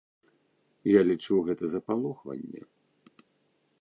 [0.91, 2.61] Я лічу, гэта запалохванне.